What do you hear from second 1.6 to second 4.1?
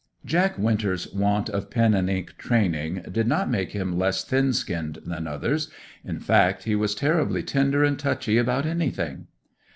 pen and ink training did not make him